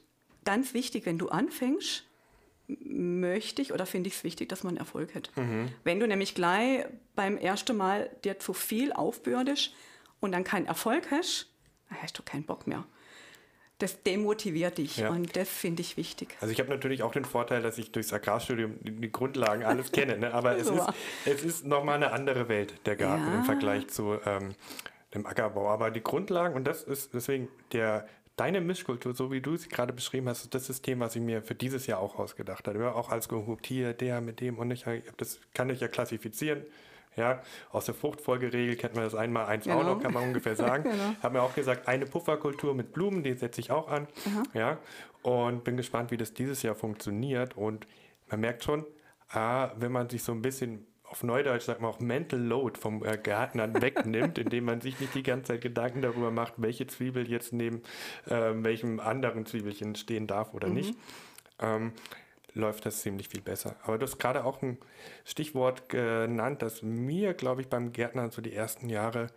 [0.44, 2.04] ganz wichtig, wenn du anfängst,
[2.84, 5.30] möchte ich oder finde ich es wichtig, dass man Erfolg hat.
[5.36, 5.68] Mhm.
[5.84, 9.74] Wenn du nämlich gleich beim ersten Mal dir zu viel aufbürdest
[10.20, 11.48] und dann keinen Erfolg hast,
[11.88, 12.84] dann hast du keinen Bock mehr
[13.80, 15.10] das demotiviert dich ja.
[15.10, 16.36] und das finde ich wichtig.
[16.40, 20.18] Also ich habe natürlich auch den Vorteil, dass ich durchs Agrarstudium die Grundlagen alles kenne,
[20.18, 20.32] ne?
[20.32, 20.88] aber es, ist,
[21.24, 23.34] es ist nochmal eine andere Welt, der Garten ja.
[23.36, 24.54] im Vergleich zu ähm,
[25.14, 25.68] dem Ackerbau.
[25.68, 28.06] Aber die Grundlagen, und das ist deswegen der,
[28.40, 31.54] deine Mischkultur, so wie du sie gerade beschrieben hast, das System, was ich mir für
[31.54, 32.78] dieses Jahr auch ausgedacht habe.
[32.78, 34.84] Ja, auch als gehupt, hier, der mit dem und ich,
[35.16, 36.62] das kann ich ja klassifizieren
[37.16, 39.80] ja, aus der Fruchtfolgeregel kennt man das einmal eins genau.
[39.80, 40.84] auch noch, kann man ungefähr sagen.
[40.84, 41.14] genau.
[41.22, 44.06] Haben wir auch gesagt, eine Pufferkultur mit Blumen, die setze ich auch an.
[44.26, 44.42] Aha.
[44.54, 44.78] Ja,
[45.22, 47.56] und bin gespannt, wie das dieses Jahr funktioniert.
[47.56, 47.86] Und
[48.30, 48.86] man merkt schon,
[49.30, 53.04] ah, wenn man sich so ein bisschen auf Neudeutsch sagt man auch Mental Load vom
[53.04, 57.28] äh, Gärtnern wegnimmt, indem man sich nicht die ganze Zeit Gedanken darüber macht, welche Zwiebel
[57.28, 57.82] jetzt neben
[58.26, 60.74] äh, welchem anderen Zwiebelchen stehen darf oder mhm.
[60.74, 60.94] nicht.
[61.58, 61.92] Ähm,
[62.54, 63.76] läuft das ziemlich viel besser.
[63.82, 64.78] Aber du hast gerade auch ein
[65.24, 69.28] Stichwort genannt, das mir, glaube ich, beim Gärtnern so die ersten Jahre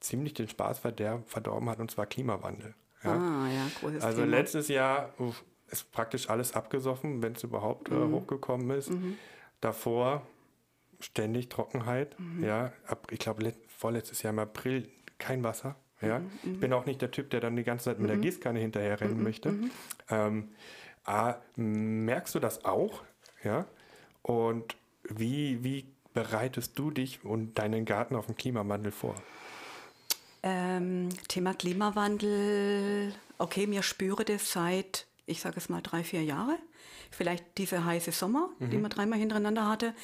[0.00, 2.74] ziemlich den Spaß verdorben hat, und zwar Klimawandel.
[3.04, 3.12] Ja?
[3.12, 4.36] Ah, ja, großes Also Thema.
[4.36, 5.14] letztes Jahr
[5.70, 8.12] ist praktisch alles abgesoffen, wenn es überhaupt äh, mhm.
[8.12, 8.90] hochgekommen ist.
[8.90, 9.16] Mhm.
[9.60, 10.22] Davor
[11.04, 12.18] ständig Trockenheit.
[12.18, 12.44] Mhm.
[12.44, 14.88] Ja, ab, ich glaube, vorletztes Jahr im April
[15.18, 15.76] kein Wasser.
[16.00, 18.16] Ja, mhm, ich bin auch nicht der Typ, der dann die ganze Zeit mit der
[18.16, 18.22] mhm.
[18.22, 19.54] Gießkanne hinterher rennen mhm, möchte.
[20.10, 20.48] Ähm,
[21.04, 23.02] ah, merkst du das auch?
[23.44, 23.66] Ja,
[24.22, 29.14] und wie, wie bereitest du dich und deinen Garten auf den Klimawandel vor?
[30.42, 36.58] Ähm, Thema Klimawandel, okay, mir spüre das seit, ich sage es mal, drei, vier Jahre.
[37.10, 38.70] Vielleicht diese heiße Sommer, mhm.
[38.70, 39.94] die man dreimal hintereinander hatte,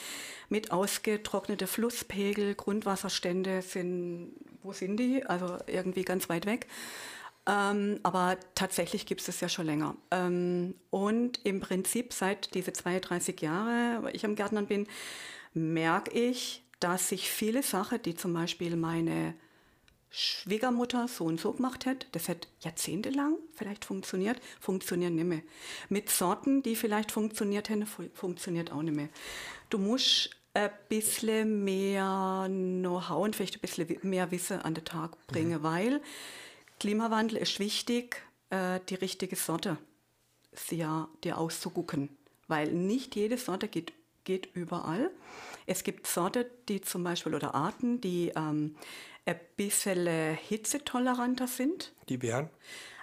[0.49, 5.25] mit ausgetrocknete Flusspegel, Grundwasserstände sind, wo sind die?
[5.25, 6.67] Also irgendwie ganz weit weg.
[7.49, 9.97] Ähm, aber tatsächlich gibt es es ja schon länger.
[10.11, 14.87] Ähm, und im Prinzip seit diese 32 Jahre, wo ich am Gärtnern bin,
[15.55, 19.35] merke ich, dass sich viele Sachen, die zum Beispiel meine
[20.11, 25.43] Schwiegermutter so und so gemacht hat, das hat jahrzehntelang vielleicht funktioniert, funktionieren nicht mehr.
[25.89, 29.09] Mit Sorten, die vielleicht funktioniert hätten, funktioniert auch nicht mehr.
[29.69, 35.27] Du musst ein bisschen mehr Know-how und vielleicht ein bisschen mehr Wissen an den Tag
[35.27, 35.63] bringen, mhm.
[35.63, 36.01] weil
[36.81, 39.79] Klimawandel ist wichtig, äh, die richtige Sorte
[40.71, 42.09] dir auszugucken,
[42.49, 43.93] weil nicht jede Sorte geht,
[44.25, 45.11] geht überall.
[45.67, 48.75] Es gibt Sorten, die zum Beispiel oder Arten, die ähm,
[49.29, 51.93] ein bisschen hitzetoleranter sind.
[52.09, 52.51] Die wären?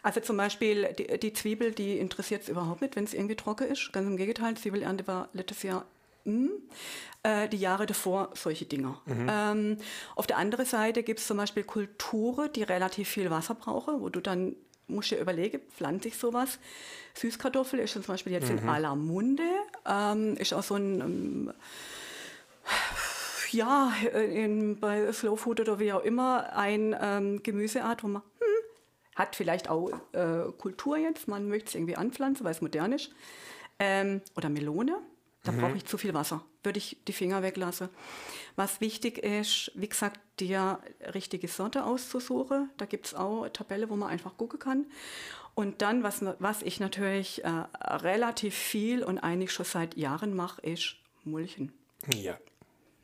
[0.04, 3.68] Also zum Beispiel die, die Zwiebel, die interessiert es überhaupt nicht, wenn es irgendwie trocken
[3.68, 3.92] ist.
[3.92, 5.86] Ganz im Gegenteil, Zwiebelernte war letztes Jahr
[6.26, 6.50] mh.
[7.24, 9.02] Äh, die Jahre davor solche Dinger.
[9.06, 9.28] Mhm.
[9.30, 9.78] Ähm,
[10.16, 14.10] auf der anderen Seite gibt es zum Beispiel Kulturen, die relativ viel Wasser brauchen, wo
[14.10, 14.56] du dann
[14.88, 16.60] musst dir überlegen, pflanze ich sowas.
[17.16, 18.60] Süßkartoffel ist zum Beispiel jetzt mhm.
[18.60, 19.50] in aller Munde,
[19.88, 21.54] ähm, ist auch so ein ähm,
[23.52, 29.16] ja, in, bei Slow Food oder wie auch immer ein ähm, Gemüseart, wo man hm,
[29.16, 33.12] hat vielleicht auch äh, Kultur jetzt, man möchte es irgendwie anpflanzen, weil es modern ist.
[33.80, 34.98] Ähm, oder Melone,
[35.44, 35.62] da mhm.
[35.62, 37.90] brauche ich zu viel Wasser, würde ich die Finger weglassen.
[38.56, 40.80] Was wichtig ist, wie gesagt, dir
[41.14, 42.70] richtige Sorte auszusuchen.
[42.78, 44.86] Da gibt es auch eine Tabelle, wo man einfach gucken kann.
[45.54, 50.62] Und dann, was, was ich natürlich äh, relativ viel und eigentlich schon seit Jahren mache,
[50.62, 51.72] ist Mulchen.
[52.14, 52.38] Ja.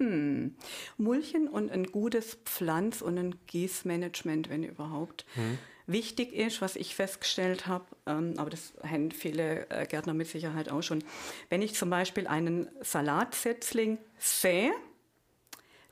[0.01, 0.55] Hm.
[0.97, 5.27] Mulchen und ein gutes Pflanz- und ein Gießmanagement, wenn überhaupt.
[5.35, 5.59] Hm.
[5.85, 10.71] Wichtig ist, was ich festgestellt habe, ähm, aber das haben viele äh, Gärtner mit Sicherheit
[10.71, 11.03] auch schon,
[11.49, 14.71] wenn ich zum Beispiel einen Salatsetzling sähe,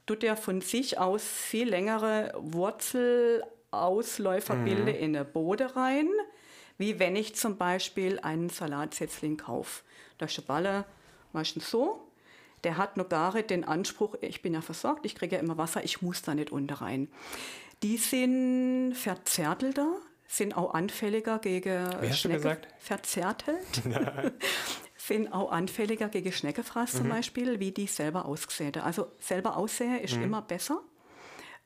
[0.07, 4.65] tut er von sich aus viel längere Wurzelausläufer mhm.
[4.65, 6.09] bilden in der Bode rein,
[6.79, 9.83] wie wenn ich zum Beispiel einen Salatsetzling kaufe.
[10.17, 10.85] Da ist der Balle
[11.31, 12.08] meistens so,
[12.63, 15.57] der hat noch gar nicht den Anspruch, ich bin ja versorgt, ich kriege ja immer
[15.57, 17.09] Wasser, ich muss da nicht unter rein.
[17.83, 22.37] Die sind verzärtelter, sind auch anfälliger gegen Wie hast Schnecke.
[22.37, 22.67] Du gesagt?
[22.79, 23.81] Verzärtelt.
[24.97, 26.97] sind auch anfälliger gegen Schneckefraß mhm.
[26.97, 28.75] zum Beispiel, wie die selber ausgesehen.
[28.77, 30.23] Also selber aussehen ist mhm.
[30.23, 30.81] immer besser.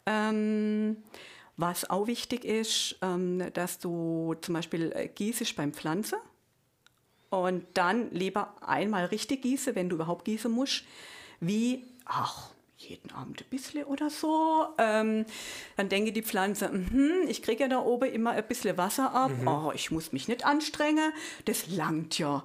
[0.06, 1.03] Ähm,
[1.58, 6.17] was auch wichtig ist, ähm, dass du zum Beispiel äh, gießt beim Pflanzen
[7.41, 10.84] und dann lieber einmal richtig gieße, wenn du überhaupt gießen musst,
[11.39, 14.67] wie, ach, jeden Abend ein bisschen oder so.
[14.78, 15.26] Ähm,
[15.78, 19.32] dann denke die Pflanze, mh, ich kriege ja da oben immer ein bisschen Wasser ab.
[19.32, 19.48] Mhm.
[19.48, 21.12] Oh, ich muss mich nicht anstrengen.
[21.46, 22.43] Das langt ja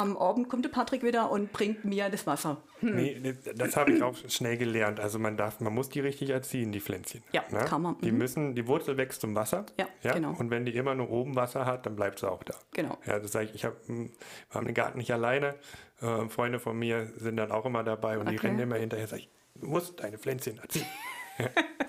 [0.00, 2.62] am Abend kommt der Patrick wieder und bringt mir das Wasser.
[2.80, 2.96] Hm.
[2.96, 4.98] Nee, das habe ich auch schnell gelernt.
[4.98, 7.22] Also man darf, man muss die richtig erziehen, die Pflänzchen.
[7.32, 7.58] Ja, ne?
[7.60, 8.00] kann man.
[8.00, 8.18] Die mhm.
[8.18, 9.66] müssen, die Wurzel wächst zum Wasser.
[9.78, 10.34] Ja, ja, genau.
[10.38, 12.54] Und wenn die immer nur oben Wasser hat, dann bleibt sie auch da.
[12.72, 12.98] Genau.
[13.06, 14.10] Ja, das sage ich, ich habe, hm,
[14.50, 15.54] wir haben den Garten nicht alleine.
[16.00, 18.36] Äh, Freunde von mir sind dann auch immer dabei und okay.
[18.36, 19.06] die rennen immer hinterher.
[19.06, 20.86] Sag ich, du musst deine Pflänzchen erziehen.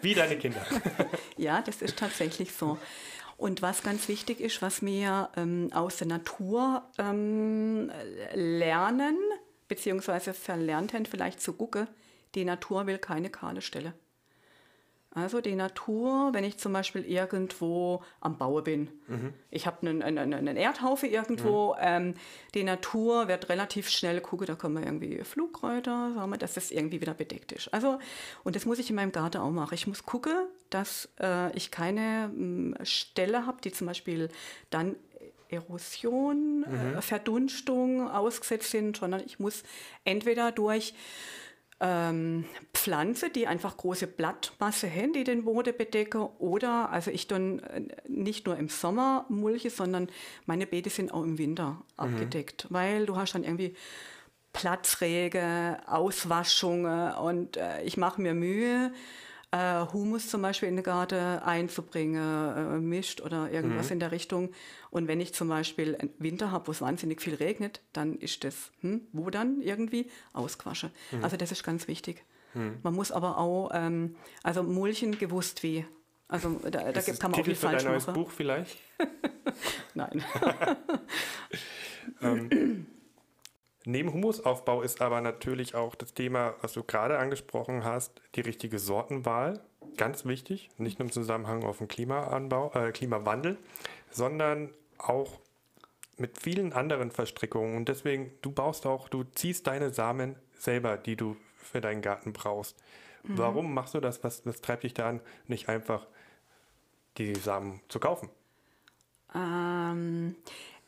[0.02, 0.62] Wie deine Kinder.
[1.38, 2.78] ja, das ist tatsächlich so.
[3.42, 7.92] Und was ganz wichtig ist, was wir ähm, aus der Natur ähm,
[8.36, 9.18] lernen,
[9.68, 11.88] beziehungsweise verlernt haben, vielleicht zu gucken,
[12.36, 13.94] die Natur will keine kahle Stelle.
[15.14, 19.34] Also die Natur, wenn ich zum Beispiel irgendwo am Baue bin, mhm.
[19.50, 21.80] ich habe einen, einen, einen, Erdhaufe irgendwo, mhm.
[21.82, 22.14] ähm,
[22.54, 27.02] die Natur wird relativ schnell gucken, da kommen irgendwie Flugreuter, sagen wir, dass das irgendwie
[27.02, 27.74] wieder bedeckt ist.
[27.74, 28.00] Also,
[28.46, 29.74] und das muss ich in meinem Garten auch machen.
[29.74, 34.30] Ich muss gucken, dass äh, ich keine m, hm, Stelle habe, die zum Beispiel
[34.70, 34.96] dann
[35.50, 36.98] Erosion, mhm.
[36.98, 39.64] äh, Verdunstung ausgesetzt sind, sondern ich muss
[40.06, 40.94] entweder durch
[41.82, 46.30] ähm, Pflanze, die einfach große Blattmasse haben, die den Boden bedecken.
[46.38, 50.08] Oder, also ich dann äh, nicht nur im Sommer mulche, sondern
[50.46, 51.82] meine Beete sind auch im Winter mhm.
[51.98, 53.76] abgedeckt, weil du hast dann irgendwie
[54.54, 58.92] Platzrege, Auswaschungen und äh, ich mache mir Mühe,
[59.52, 63.94] äh, Humus zum Beispiel in den Garten einzubringen, äh, mischt oder irgendwas mhm.
[63.94, 64.52] in der Richtung.
[64.90, 68.44] Und wenn ich zum Beispiel einen Winter habe, wo es wahnsinnig viel regnet, dann ist
[68.44, 70.10] das, hm, wo dann irgendwie?
[70.34, 70.92] Ausquasche.
[71.12, 71.24] Mhm.
[71.24, 72.24] Also das ist ganz wichtig.
[72.54, 72.80] Mhm.
[72.84, 75.86] Man muss aber auch, ähm, also Mulchen gewusst wie.
[76.28, 77.92] Also da, da kann man auch viel falsch machen.
[77.92, 78.78] neues Buch vielleicht?
[79.94, 80.24] Nein.
[82.22, 82.86] ähm,
[83.86, 88.80] neben Humusaufbau ist aber natürlich auch das Thema, was du gerade angesprochen hast, die richtige
[88.80, 89.62] Sortenwahl.
[89.98, 93.58] Ganz wichtig, nicht nur im Zusammenhang auf den Klimaanbau, äh, Klimawandel,
[94.12, 95.40] sondern auch
[96.18, 97.76] mit vielen anderen Verstrickungen.
[97.76, 102.34] Und deswegen, du baust auch, du ziehst deine Samen selber, die du für deinen Garten
[102.34, 102.78] brauchst.
[103.24, 103.38] Mhm.
[103.38, 104.24] Warum machst du das?
[104.24, 106.08] Was, was treibt dich da an, nicht einfach
[107.18, 108.30] die Samen zu kaufen?
[109.34, 110.36] Ähm,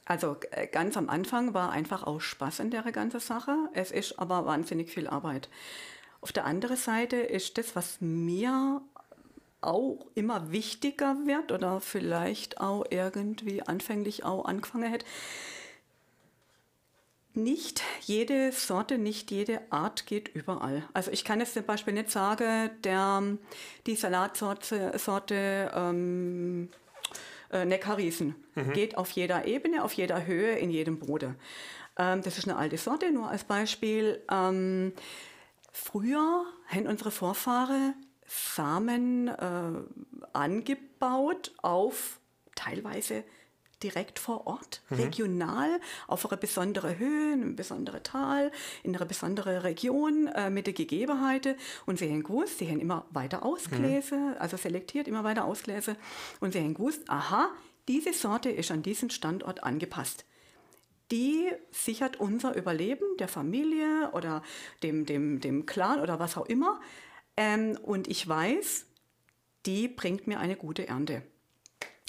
[0.06, 3.56] also äh, ganz am Anfang war einfach auch Spaß in der ganzen Sache.
[3.74, 5.50] Es ist aber wahnsinnig viel Arbeit.
[6.22, 8.82] Auf der anderen Seite ist das, was mir
[9.62, 15.06] auch immer wichtiger wird oder vielleicht auch irgendwie anfänglich auch angefangen hätte,
[17.36, 20.84] nicht jede Sorte, nicht jede Art geht überall.
[20.94, 23.24] Also ich kann jetzt zum Beispiel nicht sagen, der,
[23.88, 26.70] die Salatsorte Sorte, ähm,
[27.54, 28.74] äh, Neckarriesen mhm.
[28.74, 31.38] geht auf jeder Ebene, auf jeder Höhe, in jedem Boden.
[31.98, 34.22] Ähm, das ist eine alte Sorte, nur als Beispiel.
[34.30, 34.94] Ähm,
[35.72, 37.94] früher haben unsere Vorfahren
[38.26, 39.72] Samen äh,
[40.34, 42.20] angebaut auf
[42.56, 43.24] teilweise
[43.84, 44.98] direkt vor Ort, mhm.
[44.98, 50.68] regional, auf einer besonderen Höhe, in einem besonderen Tal, in einer besonderen Region äh, mit
[50.68, 51.56] den Gegebenheiten.
[51.86, 54.36] Und sie haben gewusst, sie haben immer weiter ausgelesen, mhm.
[54.40, 55.96] also selektiert, immer weiter ausgelesen.
[56.40, 57.50] Und sie haben gewusst, aha,
[57.88, 60.26] diese Sorte ist an diesen Standort angepasst.
[61.12, 64.42] Die sichert unser Überleben der Familie oder
[64.82, 66.80] dem, dem, dem Clan oder was auch immer.
[67.36, 68.86] Ähm, und ich weiß,
[69.66, 71.24] die bringt mir eine gute Ernte.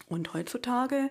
[0.08, 1.10] Und heutzutage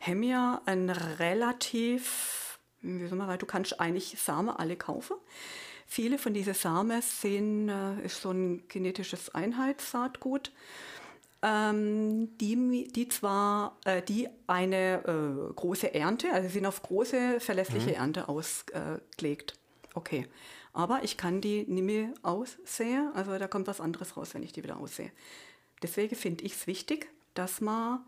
[0.00, 5.16] haben wir ein relativ, wie soll man sagen, du kannst eigentlich Samen alle kaufen.
[5.86, 10.52] Viele von diesen Samen sind äh, ist so ein genetisches Einheitssaatgut,
[11.40, 17.90] ähm, die, die zwar äh, die eine äh, große Ernte, also sind auf große verlässliche
[17.90, 17.94] mhm.
[17.94, 19.54] Ernte ausgelegt.
[19.94, 20.26] Okay,
[20.74, 24.52] aber ich kann die nicht mehr aussehen, also da kommt was anderes raus, wenn ich
[24.52, 25.10] die wieder aussehe.
[25.82, 28.00] Deswegen finde ich es wichtig, dass man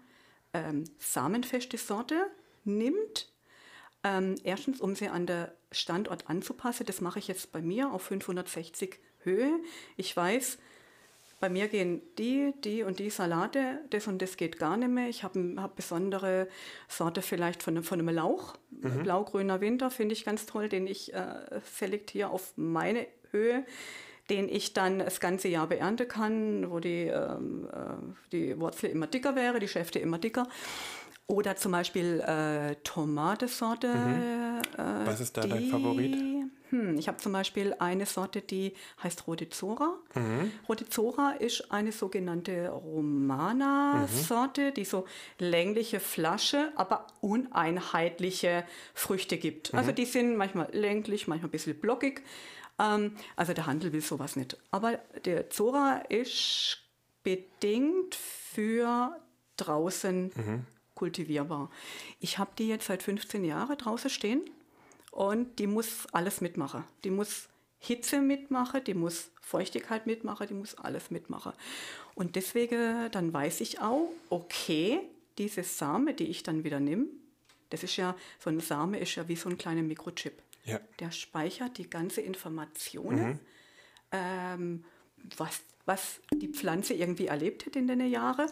[0.52, 2.26] ähm, samenfeste Sorte
[2.64, 3.28] nimmt.
[4.02, 6.86] Ähm, erstens, um sie an den Standort anzupassen.
[6.86, 9.60] Das mache ich jetzt bei mir auf 560 Höhe.
[9.96, 10.58] Ich weiß,
[11.40, 15.08] bei mir gehen die, die und die Salate, das und das geht gar nicht mehr.
[15.08, 16.48] Ich habe hab besondere
[16.88, 18.56] Sorte vielleicht von, von einem Lauch.
[18.70, 19.02] Mhm.
[19.02, 23.64] Blaugrüner Winter finde ich ganz toll, den ich äh, selektiere auf meine Höhe
[24.30, 29.06] den ich dann das ganze Jahr beernten kann, wo die, ähm, äh, die Wurzel immer
[29.06, 30.48] dicker wäre, die Schäfte immer dicker.
[31.26, 33.88] Oder zum Beispiel äh, Tomatensorte.
[33.88, 34.62] Mhm.
[34.76, 36.16] Äh, Was ist da die, dein Favorit?
[36.70, 39.98] Hm, ich habe zum Beispiel eine Sorte, die heißt Rote Zora.
[40.14, 40.52] Mhm.
[40.68, 44.74] Rote Zora ist eine sogenannte Romana-Sorte, mhm.
[44.74, 45.04] die so
[45.38, 48.64] längliche Flasche, aber uneinheitliche
[48.94, 49.74] Früchte gibt.
[49.74, 49.94] Also mhm.
[49.96, 52.22] die sind manchmal länglich, manchmal ein bisschen blockig.
[52.80, 54.56] Ähm, also der Handel will sowas nicht.
[54.70, 56.78] Aber der Zora ist
[57.22, 59.16] bedingt für
[59.56, 60.66] draußen mhm.
[60.94, 61.70] kultivierbar.
[62.18, 64.42] Ich habe die jetzt seit 15 Jahren draußen stehen
[65.10, 66.84] und die muss alles mitmachen.
[67.04, 71.52] Die muss Hitze mitmachen, die muss Feuchtigkeit mitmachen, die muss alles mitmachen.
[72.14, 75.00] Und deswegen dann weiß ich auch, okay,
[75.38, 77.06] diese Same, die ich dann wieder nehme,
[77.70, 80.42] das ist ja, so ein Same ist ja wie so ein kleiner Mikrochip.
[80.70, 80.80] Ja.
[80.98, 83.40] Der speichert die ganze Informationen, mhm.
[84.12, 84.84] ähm,
[85.36, 88.50] was, was die Pflanze irgendwie erlebt hat in den Jahren.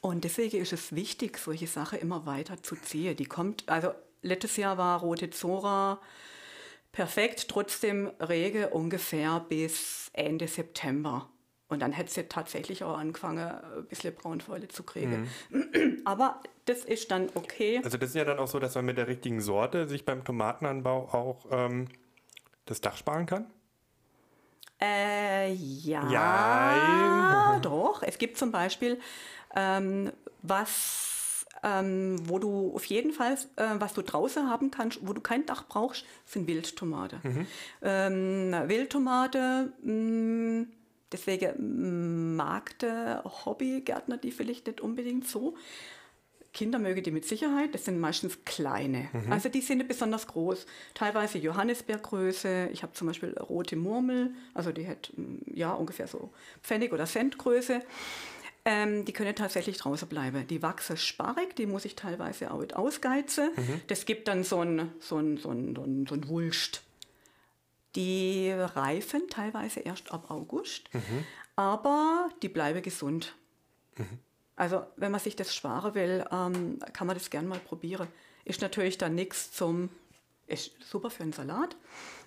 [0.00, 3.16] Und deswegen ist es wichtig, solche Sachen immer weiter zu ziehen.
[3.16, 6.00] Die kommt, also letztes Jahr war Rote Zora
[6.92, 11.28] perfekt, trotzdem rege ungefähr bis Ende September.
[11.68, 15.28] Und dann hätte sie tatsächlich auch angefangen, ein bisschen Braunfäule zu kriegen.
[15.50, 16.02] Mhm.
[16.04, 17.80] Aber das ist dann okay.
[17.82, 20.24] Also das ist ja dann auch so, dass man mit der richtigen Sorte sich beim
[20.24, 21.88] Tomatenanbau auch ähm,
[22.66, 23.46] das Dach sparen kann?
[24.80, 27.58] Äh, ja, ja.
[27.62, 28.02] doch.
[28.02, 29.00] Es gibt zum Beispiel
[29.54, 35.12] ähm, was, ähm, wo du auf jeden Fall, äh, was du draußen haben kannst, wo
[35.12, 37.20] du kein Dach brauchst, sind Wildtomate.
[37.22, 37.46] Mhm.
[37.82, 40.72] Ähm, Wildtomate, mh, mm,
[41.14, 45.56] deswegen mag der Hobbygärtner die vielleicht nicht unbedingt so.
[46.52, 49.08] Kinder möge die mit Sicherheit, das sind meistens kleine.
[49.12, 49.32] Mhm.
[49.32, 50.66] Also die sind nicht besonders groß.
[50.94, 52.70] Teilweise Johannisbeergröße.
[52.72, 57.06] Ich habe zum Beispiel rote Murmel, also die hat mm, ja ungefähr so Pfennig- oder
[57.06, 57.80] Centgröße.
[58.64, 60.46] Ähm, die können tatsächlich draußen bleiben.
[60.46, 63.50] Die wachsen sparrig, die muss ich teilweise auch ausgeizen.
[63.56, 63.80] Mhm.
[63.88, 66.82] Das gibt dann so ein, so ein, so ein, so ein, so ein Wulst.
[67.96, 71.24] Die reifen teilweise erst ab August, mhm.
[71.56, 73.36] aber die bleiben gesund.
[73.96, 74.18] Mhm.
[74.56, 78.08] Also wenn man sich das sparen will, ähm, kann man das gerne mal probieren.
[78.44, 79.90] Ist natürlich dann nichts zum,
[80.46, 81.76] ist super für einen Salat.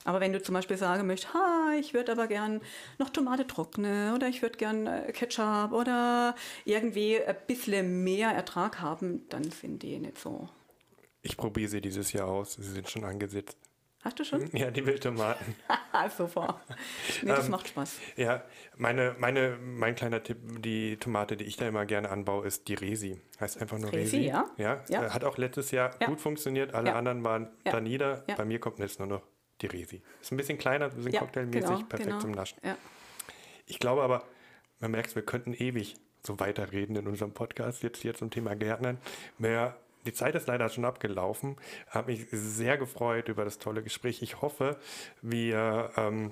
[0.03, 2.61] Aber wenn du zum Beispiel sagen möchtest, ha, ich würde aber gern
[2.97, 8.79] noch Tomate trocknen oder ich würde gern äh, Ketchup oder irgendwie ein bisschen mehr Ertrag
[8.79, 10.49] haben, dann sind die nicht so.
[11.21, 12.53] Ich probiere sie dieses Jahr aus.
[12.53, 13.57] Sie sind schon angesetzt.
[14.07, 14.49] Hast du schon?
[14.53, 15.53] Ja, die Wildtomaten.
[16.17, 16.61] Super.
[17.21, 17.99] Nee, das ähm, macht Spaß.
[18.15, 18.43] Ja,
[18.77, 22.75] meine, meine, mein kleiner Tipp, die Tomate, die ich da immer gerne anbaue, ist die
[22.75, 23.19] Resi.
[23.41, 24.17] Heißt einfach nur Resi.
[24.17, 24.49] Resi ja.
[24.57, 24.81] ja.
[24.87, 25.13] ja.
[25.13, 26.07] Hat auch letztes Jahr ja.
[26.07, 26.73] gut funktioniert.
[26.73, 26.95] Alle ja.
[26.95, 28.23] anderen waren da nieder.
[28.37, 29.23] Bei mir kommt jetzt nur noch
[29.61, 30.01] die Resi.
[30.21, 32.19] Ist ein bisschen kleiner, ein bisschen cocktailmäßig, genau, perfekt genau.
[32.21, 32.59] zum Naschen.
[33.65, 34.23] Ich glaube aber,
[34.79, 38.99] man merkt, wir könnten ewig so weiterreden in unserem Podcast jetzt hier zum Thema Gärtnern.
[39.37, 39.75] Mehr
[40.07, 41.57] die Zeit ist leider schon abgelaufen.
[41.89, 44.21] Habe mich sehr gefreut über das tolle Gespräch.
[44.21, 44.77] Ich hoffe,
[45.21, 46.31] wir ähm,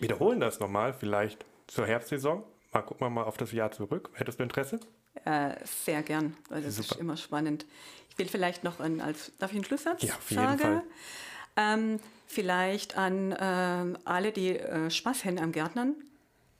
[0.00, 2.42] wiederholen das nochmal, vielleicht zur Herbstsaison.
[2.72, 4.10] Mal gucken wir mal auf das Jahr zurück.
[4.14, 4.80] Hättest du Interesse?
[5.24, 6.96] Äh, sehr gern, weil das Super.
[6.96, 7.64] ist immer spannend.
[8.10, 10.82] Ich will vielleicht noch ein, als, darf ich einen Schlusssatz ja, auf jeden Fall.
[11.56, 15.94] Ähm, vielleicht an äh, alle, die äh, Spaß haben am Gärtnern,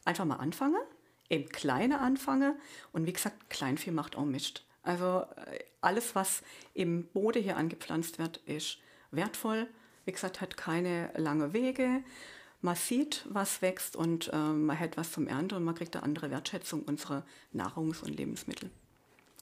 [0.05, 0.81] einfach mal anfangen,
[1.29, 2.55] eben kleine anfangen
[2.93, 4.66] und wie gesagt, Kleinvieh macht auch Mist.
[4.87, 8.79] Also äh, alles, was im Boden hier angepflanzt wird, ist
[9.11, 9.67] wertvoll.
[10.05, 12.05] Wie gesagt, hat keine lange Wege.
[12.63, 16.05] Man sieht, was wächst und äh, man hat was zum Ernten und man kriegt eine
[16.05, 18.71] andere Wertschätzung unserer Nahrungs- und Lebensmittel.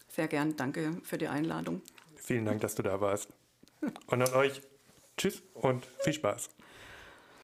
[0.09, 1.83] Sehr gern, danke für die Einladung.
[2.17, 3.29] Vielen Dank, dass du da warst.
[4.07, 4.63] Und an euch,
[5.19, 6.49] tschüss und viel Spaß.